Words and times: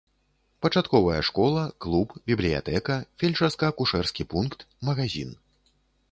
Пачатковая 0.65 1.17
школа, 1.27 1.65
клуб, 1.85 2.15
бібліятэка, 2.31 2.95
фельчарска 3.23 3.69
акушэрскі 3.73 4.23
пункт, 4.31 4.65
магазін. 4.89 5.29